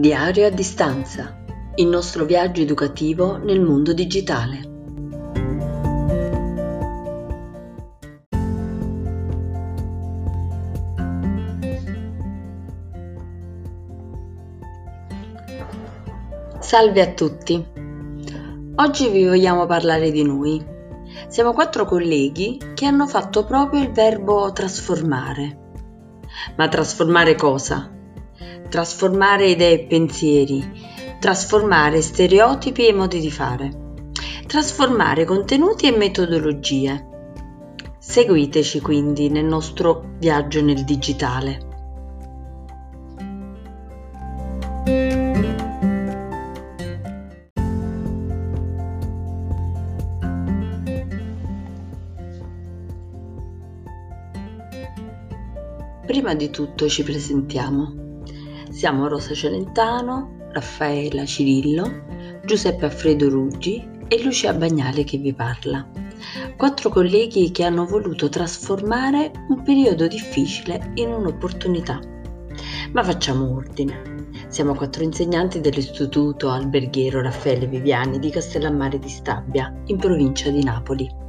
[0.00, 1.44] Diario a distanza.
[1.74, 4.60] Il nostro viaggio educativo nel mondo digitale.
[16.60, 17.62] Salve a tutti.
[18.76, 20.64] Oggi vi vogliamo parlare di noi.
[21.28, 25.58] Siamo quattro colleghi che hanno fatto proprio il verbo trasformare.
[26.56, 27.98] Ma trasformare cosa?
[28.70, 30.64] Trasformare idee e pensieri,
[31.18, 33.92] trasformare stereotipi e modi di fare,
[34.46, 37.08] trasformare contenuti e metodologie.
[37.98, 41.66] Seguiteci quindi nel nostro viaggio nel digitale.
[56.06, 58.09] Prima di tutto ci presentiamo.
[58.80, 65.86] Siamo Rosa Celentano, Raffaella Cirillo, Giuseppe Alfredo Ruggi e Lucia Bagnale che vi parla.
[66.56, 72.00] Quattro colleghi che hanno voluto trasformare un periodo difficile in un'opportunità.
[72.92, 74.28] Ma facciamo ordine.
[74.48, 81.19] Siamo quattro insegnanti dell'Istituto Alberghiero Raffaele Viviani di Castellammare di Stabia, in provincia di Napoli.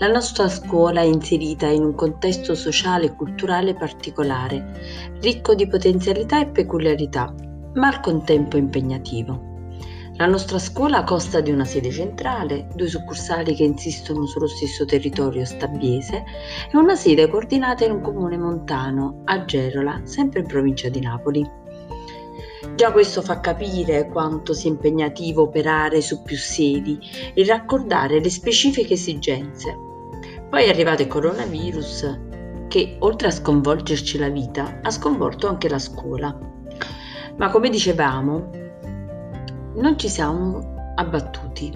[0.00, 6.40] La nostra scuola è inserita in un contesto sociale e culturale particolare, ricco di potenzialità
[6.40, 7.34] e peculiarità,
[7.74, 9.68] ma al contempo impegnativo.
[10.14, 15.44] La nostra scuola consta di una sede centrale, due succursali che insistono sullo stesso territorio
[15.44, 16.24] stabbiese
[16.72, 21.46] e una sede coordinata in un comune montano, a Gerola, sempre in provincia di Napoli.
[22.74, 26.98] Già questo fa capire quanto sia impegnativo operare su più sedi
[27.34, 29.88] e raccordare le specifiche esigenze
[30.50, 32.18] poi è arrivato il coronavirus
[32.68, 36.36] che oltre a sconvolgerci la vita ha sconvolto anche la scuola.
[37.36, 38.50] Ma come dicevamo,
[39.76, 41.72] non ci siamo abbattuti.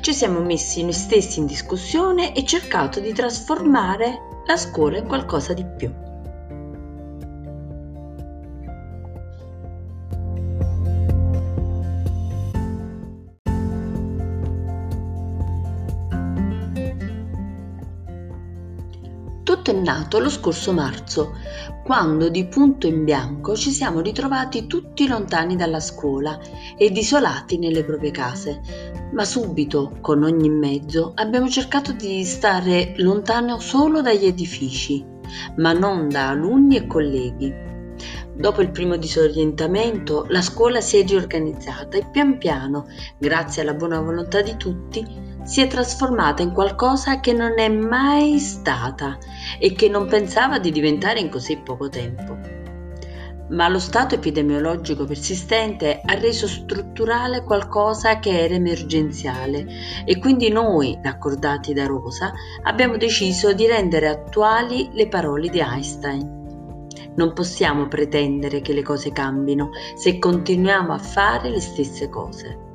[0.00, 5.52] Ci siamo messi noi stessi in discussione e cercato di trasformare la scuola in qualcosa
[5.52, 6.03] di più.
[19.44, 21.34] Tutto è nato lo scorso marzo,
[21.84, 26.40] quando di punto in bianco ci siamo ritrovati tutti lontani dalla scuola
[26.78, 28.62] ed isolati nelle proprie case,
[29.12, 35.04] ma subito, con ogni mezzo, abbiamo cercato di stare lontano solo dagli edifici,
[35.56, 37.52] ma non da alunni e colleghi.
[38.34, 42.86] Dopo il primo disorientamento, la scuola si è riorganizzata e pian piano,
[43.18, 48.38] grazie alla buona volontà di tutti, si è trasformata in qualcosa che non è mai
[48.38, 49.18] stata
[49.58, 52.62] e che non pensava di diventare in così poco tempo.
[53.50, 59.66] Ma lo stato epidemiologico persistente ha reso strutturale qualcosa che era emergenziale
[60.06, 66.42] e quindi noi, raccordati da Rosa, abbiamo deciso di rendere attuali le parole di Einstein.
[67.16, 72.72] Non possiamo pretendere che le cose cambino se continuiamo a fare le stesse cose.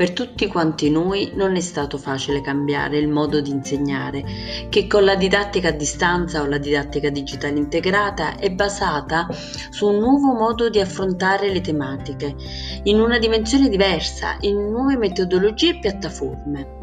[0.00, 4.24] Per tutti quanti noi non è stato facile cambiare il modo di insegnare,
[4.70, 9.28] che con la didattica a distanza o la didattica digitale integrata è basata
[9.68, 12.34] su un nuovo modo di affrontare le tematiche,
[12.84, 16.78] in una dimensione diversa, in nuove metodologie e piattaforme.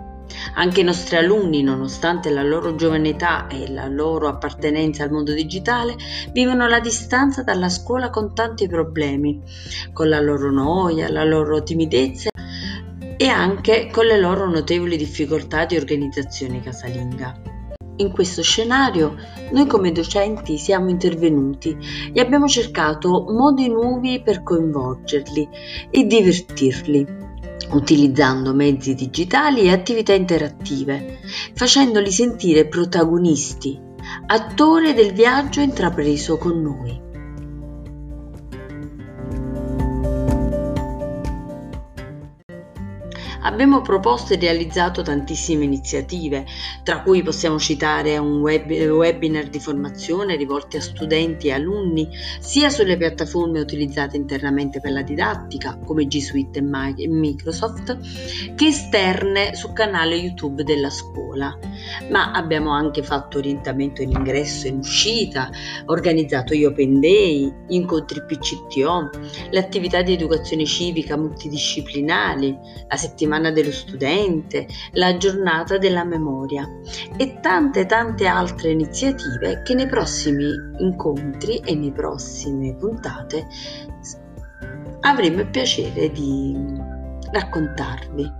[0.54, 5.34] Anche i nostri alunni, nonostante la loro giovane età e la loro appartenenza al mondo
[5.34, 5.96] digitale,
[6.34, 9.42] vivono la distanza dalla scuola con tanti problemi,
[9.92, 12.30] con la loro noia, la loro timidezza
[13.18, 17.56] e anche con le loro notevoli difficoltà di organizzazione casalinga.
[18.00, 19.16] In questo scenario
[19.52, 21.76] noi come docenti siamo intervenuti
[22.14, 25.50] e abbiamo cercato modi nuovi per coinvolgerli
[25.90, 27.08] e divertirli,
[27.72, 31.18] utilizzando mezzi digitali e attività interattive,
[31.56, 33.80] facendoli sentire protagonisti,
[34.28, 37.07] attori del viaggio intrapreso con noi.
[43.48, 46.46] Abbiamo proposto e realizzato tantissime iniziative,
[46.84, 52.10] tra cui possiamo citare un web, webinar di formazione rivolti a studenti e alunni
[52.42, 57.98] sia sulle piattaforme utilizzate internamente per la didattica, come G Suite e Microsoft,
[58.54, 61.58] che esterne sul canale YouTube della scuola.
[62.12, 65.50] Ma abbiamo anche fatto orientamento in ingresso e in uscita,
[65.86, 69.10] organizzato gli Open Day, incontri PCTO,
[69.52, 72.58] le attività di educazione civica multidisciplinari,
[72.90, 76.68] la settimana settimana dello studente, la giornata della memoria
[77.16, 80.50] e tante tante altre iniziative che nei prossimi
[80.80, 83.48] incontri e nei prossime puntate
[85.02, 86.56] avremo il piacere di
[87.32, 88.32] raccontarvi.